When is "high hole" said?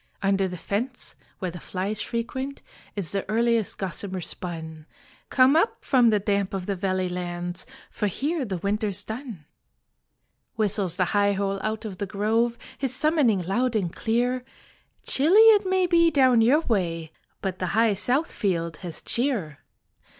11.13-11.59